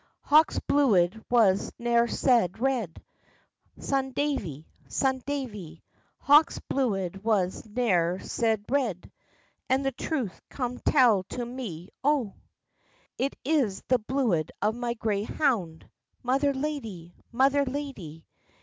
"Hawk's 0.23 0.57
bluid 0.57 1.23
was 1.29 1.71
ne'er 1.77 2.07
sae 2.07 2.47
red, 2.57 3.03
Son 3.77 4.09
Davie! 4.09 4.65
Son 4.87 5.21
Davie! 5.27 5.83
Hawk's 6.17 6.57
bluid 6.57 7.23
was 7.23 7.67
ne'er 7.67 8.17
sae 8.19 8.57
red, 8.67 9.11
And 9.69 9.85
the 9.85 9.91
truth 9.91 10.41
come 10.49 10.79
tell 10.79 11.21
to 11.25 11.45
me, 11.45 11.89
O." 12.03 12.33
"It 13.19 13.35
is 13.45 13.83
the 13.89 13.99
bluid 13.99 14.51
of 14.59 14.73
my 14.73 14.95
grey 14.95 15.21
hound, 15.21 15.87
Mother 16.23 16.51
lady! 16.51 17.13
Mother 17.31 17.63
lady! 17.63 18.25